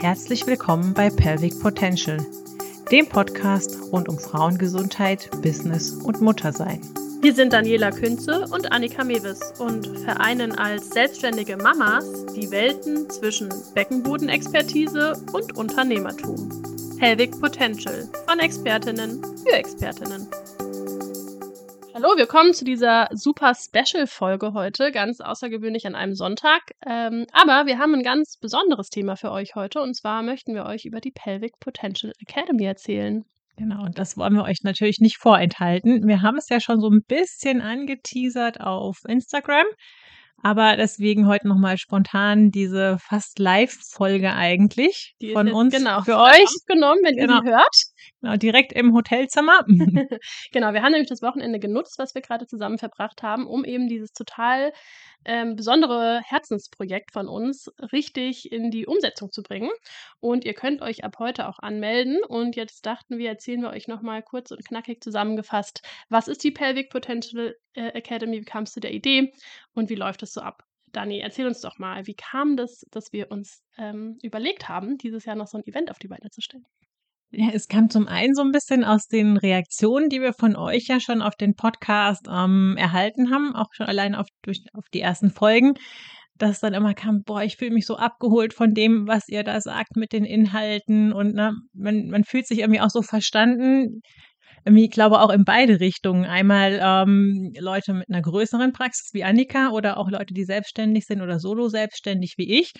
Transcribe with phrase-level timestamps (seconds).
[0.00, 2.18] Herzlich willkommen bei Pelvic Potential,
[2.92, 6.80] dem Podcast rund um Frauengesundheit, Business und Muttersein.
[7.22, 13.48] Wir sind Daniela Künze und Annika Mewes und vereinen als selbstständige Mamas die Welten zwischen
[13.74, 16.50] Beckenbodenexpertise und Unternehmertum.
[16.98, 20.28] Pelvic Potential von Expertinnen für Expertinnen.
[21.98, 26.72] Hallo, wir kommen zu dieser super Special-Folge heute, ganz außergewöhnlich an einem Sonntag.
[26.86, 30.66] Ähm, aber wir haben ein ganz besonderes Thema für euch heute und zwar möchten wir
[30.66, 33.24] euch über die Pelvic Potential Academy erzählen.
[33.56, 36.06] Genau, und das wollen wir euch natürlich nicht vorenthalten.
[36.06, 39.64] Wir haben es ja schon so ein bisschen angeteasert auf Instagram.
[40.42, 46.46] Aber deswegen heute nochmal spontan diese fast Live-Folge eigentlich Die von uns genau für euch.
[46.66, 47.36] Genommen, wenn Genau.
[47.38, 47.76] ihr sie hört.
[48.20, 49.64] Genau, direkt im Hotelzimmer.
[50.52, 53.88] Genau, wir haben nämlich das Wochenende genutzt, was wir gerade zusammen verbracht haben, um eben
[53.88, 54.72] dieses total
[55.24, 59.70] ähm, besondere Herzensprojekt von uns richtig in die Umsetzung zu bringen.
[60.20, 62.18] Und ihr könnt euch ab heute auch anmelden.
[62.28, 66.52] Und jetzt dachten wir, erzählen wir euch nochmal kurz und knackig zusammengefasst, was ist die
[66.52, 69.32] Pelvic Potential Academy, wie kamst du der Idee
[69.74, 70.62] und wie läuft es so ab?
[70.92, 75.24] Dani, erzähl uns doch mal, wie kam das, dass wir uns ähm, überlegt haben, dieses
[75.24, 76.64] Jahr noch so ein Event auf die Beine zu stellen?
[77.32, 80.86] Ja, es kam zum einen so ein bisschen aus den Reaktionen, die wir von euch
[80.86, 85.00] ja schon auf den Podcast ähm, erhalten haben, auch schon allein auf, durch, auf die
[85.00, 85.74] ersten Folgen,
[86.38, 89.60] dass dann immer kam, boah, ich fühle mich so abgeholt von dem, was ihr da
[89.60, 94.02] sagt mit den Inhalten und ne, man, man fühlt sich irgendwie auch so verstanden.
[94.68, 96.24] Ich glaube auch in beide Richtungen.
[96.24, 101.22] Einmal ähm, Leute mit einer größeren Praxis wie Annika oder auch Leute, die selbstständig sind
[101.22, 102.72] oder solo selbstständig wie ich,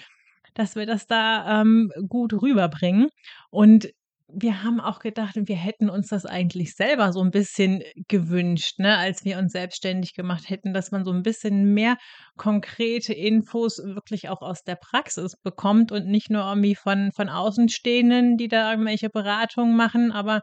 [0.54, 3.08] dass wir das da ähm, gut rüberbringen.
[3.50, 3.88] Und
[4.28, 8.96] wir haben auch gedacht, wir hätten uns das eigentlich selber so ein bisschen gewünscht, ne,
[8.96, 11.96] als wir uns selbstständig gemacht hätten, dass man so ein bisschen mehr
[12.36, 18.36] konkrete Infos wirklich auch aus der Praxis bekommt und nicht nur irgendwie von, von Außenstehenden,
[18.36, 20.42] die da irgendwelche Beratungen machen, aber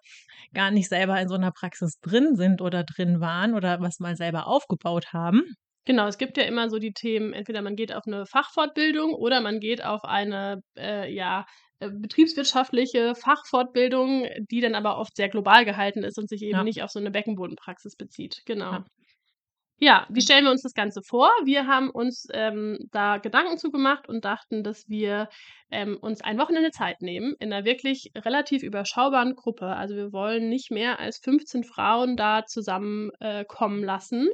[0.53, 4.16] gar nicht selber in so einer Praxis drin sind oder drin waren oder was mal
[4.16, 5.44] selber aufgebaut haben.
[5.85, 9.41] Genau, es gibt ja immer so die Themen, entweder man geht auf eine Fachfortbildung oder
[9.41, 11.46] man geht auf eine, äh, ja,
[11.90, 16.64] betriebswirtschaftliche Fachfortbildung, die dann aber oft sehr global gehalten ist und sich eben Ja.
[16.64, 18.42] nicht auf so eine Beckenbodenpraxis bezieht.
[18.46, 18.72] Genau.
[18.72, 18.86] Ja.
[19.80, 21.30] Ja, wie stellen wir uns das Ganze vor?
[21.44, 25.28] Wir haben uns ähm, da Gedanken zugemacht und dachten, dass wir
[25.72, 29.66] ähm, uns ein Wochenende Zeit nehmen in einer wirklich relativ überschaubaren Gruppe.
[29.66, 34.30] Also wir wollen nicht mehr als 15 Frauen da zusammenkommen äh, lassen.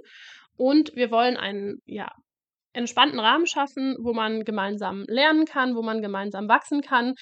[0.55, 2.11] Und wir wollen einen ja,
[2.73, 7.15] entspannten Rahmen schaffen, wo man gemeinsam lernen kann, wo man gemeinsam wachsen kann,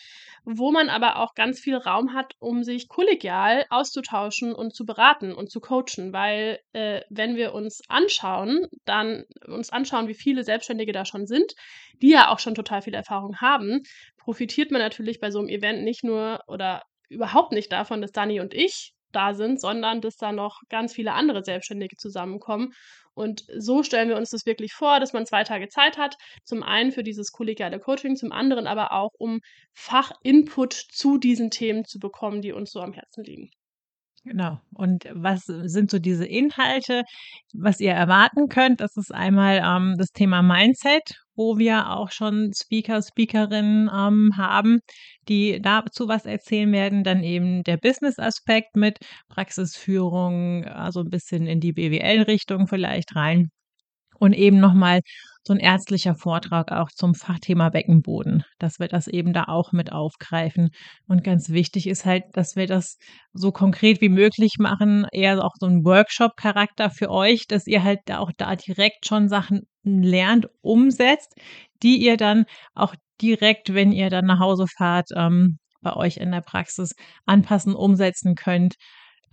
[0.44, 5.34] wo man aber auch ganz viel Raum hat, um sich kollegial auszutauschen und zu beraten
[5.34, 10.92] und zu coachen, weil äh, wenn wir uns anschauen, dann uns anschauen, wie viele Selbstständige
[10.92, 11.54] da schon sind,
[12.02, 13.84] die ja auch schon total viel Erfahrung haben,
[14.18, 18.42] profitiert man natürlich bei so einem Event nicht nur oder überhaupt nicht davon, dass Dani
[18.42, 22.74] und ich da sind, sondern dass da noch ganz viele andere Selbstständige zusammenkommen.
[23.18, 26.18] Und so stellen wir uns das wirklich vor, dass man zwei Tage Zeit hat.
[26.44, 29.40] Zum einen für dieses kollegiale Coaching, zum anderen aber auch, um
[29.74, 33.50] Fachinput zu diesen Themen zu bekommen, die uns so am Herzen liegen.
[34.24, 34.60] Genau.
[34.72, 37.04] Und was sind so diese Inhalte,
[37.54, 38.82] was ihr erwarten könnt?
[38.82, 44.80] Das ist einmal ähm, das Thema Mindset, wo wir auch schon Speaker, Speakerinnen ähm, haben,
[45.30, 47.04] die dazu was erzählen werden.
[47.04, 48.98] Dann eben der Business-Aspekt mit
[49.30, 53.50] Praxisführung, also ein bisschen in die BWL-Richtung vielleicht rein.
[54.20, 55.02] Und eben nochmal
[55.48, 59.92] so ein ärztlicher Vortrag auch zum Fachthema Beckenboden, dass wir das eben da auch mit
[59.92, 60.70] aufgreifen.
[61.08, 62.98] Und ganz wichtig ist halt, dass wir das
[63.34, 68.00] so konkret wie möglich machen, eher auch so ein Workshop-Charakter für euch, dass ihr halt
[68.12, 71.36] auch da direkt schon Sachen lernt, umsetzt,
[71.84, 76.32] die ihr dann auch direkt, wenn ihr dann nach Hause fahrt, ähm, bei euch in
[76.32, 76.94] der Praxis
[77.26, 78.76] anpassen, umsetzen könnt.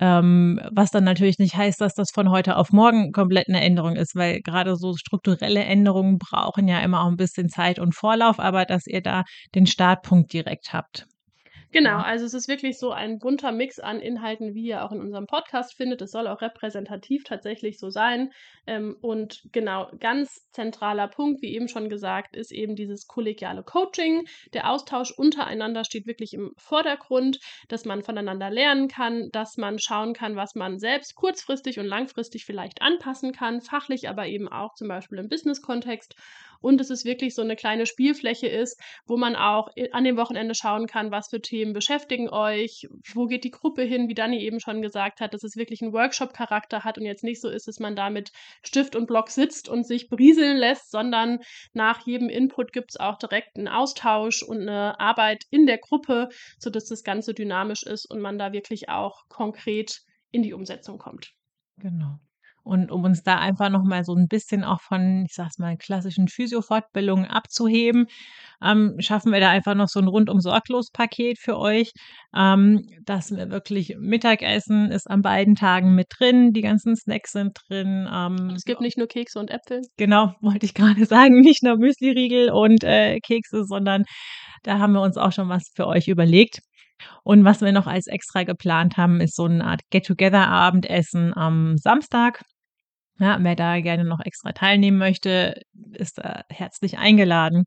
[0.01, 3.95] Ähm, was dann natürlich nicht heißt, dass das von heute auf morgen komplett eine Änderung
[3.95, 8.41] ist, weil gerade so strukturelle Änderungen brauchen ja immer auch ein bisschen Zeit und Vorlauf,
[8.41, 9.23] aber dass ihr da
[9.55, 11.07] den Startpunkt direkt habt.
[11.75, 12.03] Genau, Ja.
[12.03, 15.27] also es ist wirklich so ein bunter Mix an Inhalten, wie ihr auch in unserem
[15.27, 16.01] Podcast findet.
[16.03, 18.31] Es soll auch repräsentativ tatsächlich so sein.
[18.65, 24.25] Ähm, und genau, ganz zentraler Punkt, wie eben schon gesagt, ist eben dieses kollegiale Coaching.
[24.53, 30.15] Der Austausch untereinander steht wirklich im Vordergrund, dass man voneinander lernen kann, dass man schauen
[30.15, 34.87] kann, was man selbst kurzfristig und langfristig vielleicht anpassen kann, fachlich, aber eben auch zum
[34.87, 36.15] Beispiel im Business-Kontext.
[36.65, 40.55] Und es ist wirklich so eine kleine Spielfläche ist, wo man auch an dem Wochenende
[40.55, 44.61] schauen kann, was für Themen beschäftigen euch, wo geht die Gruppe hin, wie Dani eben
[44.61, 47.81] schon gesagt hat, dass es wirklich einen Workshop-Charakter hat und jetzt nicht so ist, dass
[47.81, 48.33] man da mit
[48.63, 51.41] Stift und Block sitzt und sich berieseln lässt, sondern
[51.75, 56.31] nach jedem Input gibt es auch direkt einen Austausch und eine Arbeit in der Gruppe,
[56.59, 60.01] sodass das Ganze dynamisch ist und man da wirklich auch konkret
[60.31, 61.35] in die Umsetzung kommt.
[61.77, 62.21] Genau.
[62.65, 66.29] Und um uns da einfach nochmal so ein bisschen auch von, ich sag's mal, klassischen
[66.29, 68.07] Physio-Fortbildungen abzuheben,
[68.63, 71.93] ähm, schaffen wir da einfach noch so ein rundum sorglos Paket für euch,
[72.35, 77.59] ähm, dass wir wirklich Mittagessen ist an beiden Tagen mit drin, die ganzen Snacks sind
[77.69, 78.09] drin.
[78.11, 79.83] Ähm, es gibt nicht nur Kekse und Äpfel.
[79.99, 84.05] Genau, wollte ich gerade sagen, nicht nur Müsli-Riegel und äh, Kekse, sondern
[84.63, 86.61] da haben wir uns auch schon was für euch überlegt.
[87.23, 92.41] Und was wir noch als extra geplant haben, ist so eine Art Get-Together-Abendessen am Samstag.
[93.21, 95.63] Ja, wer da gerne noch extra teilnehmen möchte,
[95.93, 97.65] ist da herzlich eingeladen.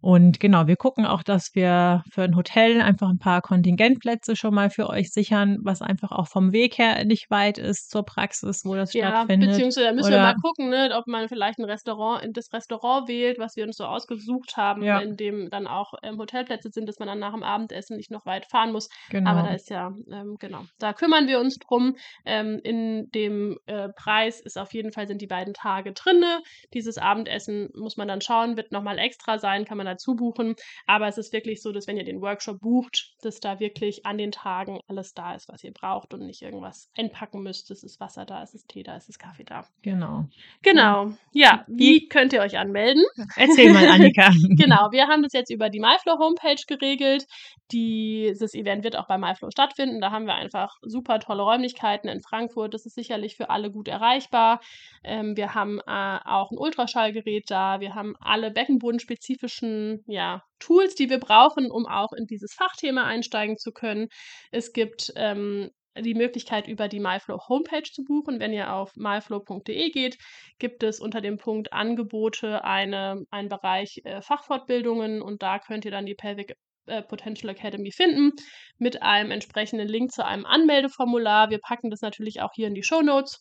[0.00, 4.54] Und genau, wir gucken auch, dass wir für ein Hotel einfach ein paar Kontingentplätze schon
[4.54, 8.64] mal für euch sichern, was einfach auch vom Weg her nicht weit ist zur Praxis,
[8.64, 9.50] wo das ja, stattfindet.
[9.50, 13.08] Beziehungsweise da müssen Oder, wir mal gucken, ne, ob man vielleicht ein Restaurant, das Restaurant
[13.08, 15.00] wählt, was wir uns so ausgesucht haben, ja.
[15.00, 18.24] in dem dann auch ähm, Hotelplätze sind, dass man dann nach dem Abendessen nicht noch
[18.24, 18.88] weit fahren muss.
[19.10, 19.30] Genau.
[19.30, 21.96] Aber da ist ja, ähm, genau, da kümmern wir uns drum.
[22.24, 26.40] Ähm, in dem äh, Preis ist auf jeden Fall sind die beiden Tage drinne.
[26.72, 30.54] Dieses Abendessen muss man dann schauen, wird nochmal extra sein, kann man dazu buchen.
[30.86, 34.18] Aber es ist wirklich so, dass wenn ihr den Workshop bucht, dass da wirklich an
[34.18, 37.70] den Tagen alles da ist, was ihr braucht und nicht irgendwas einpacken müsst.
[37.70, 39.66] Es ist Wasser da, es ist Tee da, es ist Kaffee da.
[39.82, 40.26] Genau.
[40.62, 41.12] Genau.
[41.32, 43.04] Ja, wie könnt ihr euch anmelden?
[43.36, 44.30] Erzähl mal, Annika.
[44.56, 47.26] genau, wir haben das jetzt über die MyFlow Homepage geregelt.
[47.72, 50.00] Dieses Event wird auch bei MyFlow stattfinden.
[50.00, 52.74] Da haben wir einfach super tolle Räumlichkeiten in Frankfurt.
[52.74, 54.60] Das ist sicherlich für alle gut erreichbar.
[55.04, 57.80] Ähm, wir haben äh, auch ein Ultraschallgerät da.
[57.80, 63.56] Wir haben alle beckenbodenspezifischen ja, Tools, die wir brauchen, um auch in dieses Fachthema einsteigen
[63.56, 64.08] zu können.
[64.50, 68.40] Es gibt ähm, die Möglichkeit, über die MyFlow Homepage zu buchen.
[68.40, 70.18] Wenn ihr auf myflow.de geht,
[70.58, 75.90] gibt es unter dem Punkt Angebote eine, einen Bereich äh, Fachfortbildungen und da könnt ihr
[75.90, 76.54] dann die Pelvic
[76.86, 78.32] äh, Potential Academy finden
[78.78, 81.50] mit einem entsprechenden Link zu einem Anmeldeformular.
[81.50, 83.40] Wir packen das natürlich auch hier in die Show Notes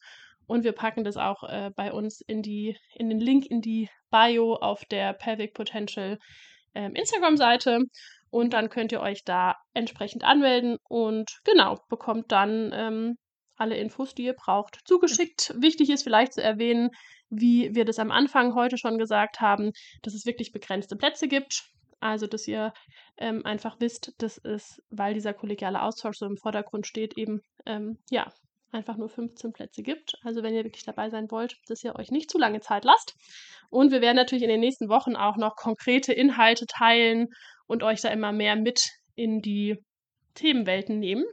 [0.50, 3.88] und wir packen das auch äh, bei uns in, die, in den Link in die
[4.10, 6.18] Bio auf der Pelvic Potential
[6.74, 7.84] ähm, Instagram-Seite.
[8.31, 13.18] Und dann könnt ihr euch da entsprechend anmelden und genau, bekommt dann ähm,
[13.57, 15.54] alle Infos, die ihr braucht, zugeschickt.
[15.56, 16.90] Wichtig ist vielleicht zu erwähnen,
[17.30, 21.63] wie wir das am Anfang heute schon gesagt haben, dass es wirklich begrenzte Plätze gibt.
[22.00, 22.74] Also, dass ihr
[23.18, 28.00] ähm, einfach wisst, dass es, weil dieser kollegiale Austausch so im Vordergrund steht, eben ähm,
[28.10, 28.31] ja
[28.71, 30.13] einfach nur 15 Plätze gibt.
[30.24, 33.16] Also wenn ihr wirklich dabei sein wollt, dass ihr euch nicht zu lange Zeit lasst.
[33.69, 37.27] Und wir werden natürlich in den nächsten Wochen auch noch konkrete Inhalte teilen
[37.68, 39.77] und euch da immer mehr mit in die
[40.33, 41.25] Themenwelten nehmen.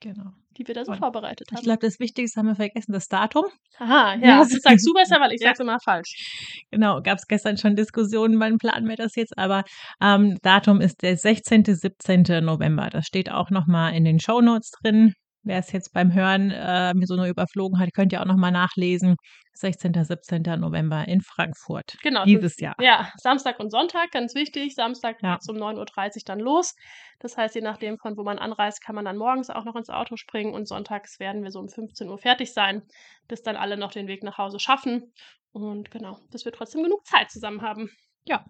[0.00, 0.30] Genau.
[0.56, 1.58] Die wir da so und vorbereitet haben.
[1.58, 3.46] Ich glaube, das Wichtigste haben wir vergessen, das Datum.
[3.78, 5.48] Aha, ja, das sagst du besser, weil ich ja.
[5.48, 6.62] sag's immer falsch.
[6.70, 9.64] Genau, gab es gestern schon Diskussionen, wann planen wir das jetzt, aber
[10.00, 12.44] ähm, Datum ist der 16., 17.
[12.44, 12.88] November.
[12.90, 15.14] Das steht auch nochmal in den Show Notes drin.
[15.44, 18.50] Wer es jetzt beim Hören äh, mir so nur überflogen hat, könnt ihr auch nochmal
[18.50, 19.16] nachlesen.
[19.52, 19.92] 16.
[20.02, 20.42] 17.
[20.58, 21.96] November in Frankfurt.
[22.02, 22.24] Genau.
[22.24, 22.74] Dieses Jahr.
[22.80, 24.74] Ja, Samstag und Sonntag, ganz wichtig.
[24.74, 25.38] Samstag ja.
[25.48, 26.74] um 9.30 Uhr dann los.
[27.20, 29.90] Das heißt, je nachdem, von wo man anreist, kann man dann morgens auch noch ins
[29.90, 32.82] Auto springen und sonntags werden wir so um 15 Uhr fertig sein,
[33.28, 35.12] bis dann alle noch den Weg nach Hause schaffen.
[35.52, 37.90] Und genau, dass wir trotzdem genug Zeit zusammen haben.
[38.24, 38.44] Ja,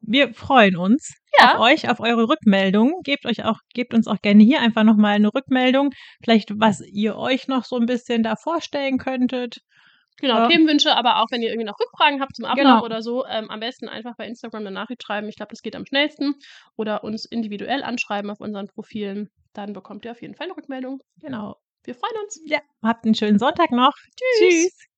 [0.00, 1.54] wir freuen uns ja.
[1.54, 2.94] auf euch, auf eure Rückmeldungen.
[3.02, 5.90] Gebt euch auch, gebt uns auch gerne hier einfach nochmal eine Rückmeldung.
[6.22, 9.58] Vielleicht, was ihr euch noch so ein bisschen da vorstellen könntet.
[10.18, 10.48] Genau, ja.
[10.48, 12.84] Themenwünsche, aber auch wenn ihr irgendwie noch Rückfragen habt zum Ablauf genau.
[12.84, 15.28] oder so, ähm, am besten einfach bei Instagram eine Nachricht schreiben.
[15.28, 16.34] Ich glaube, das geht am schnellsten.
[16.76, 19.30] Oder uns individuell anschreiben auf unseren Profilen.
[19.52, 21.00] Dann bekommt ihr auf jeden Fall eine Rückmeldung.
[21.20, 21.56] Genau.
[21.82, 22.40] Wir freuen uns.
[22.46, 23.94] Ja, habt einen schönen Sonntag noch.
[24.16, 24.48] Tschüss.
[24.48, 24.93] Tschüss.